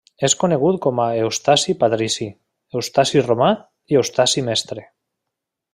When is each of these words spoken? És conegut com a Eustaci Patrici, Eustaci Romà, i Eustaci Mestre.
És 0.27 0.35
conegut 0.43 0.77
com 0.85 1.01
a 1.03 1.03
Eustaci 1.25 1.75
Patrici, 1.83 2.27
Eustaci 2.79 3.23
Romà, 3.27 3.51
i 3.95 4.01
Eustaci 4.01 4.45
Mestre. 4.49 4.89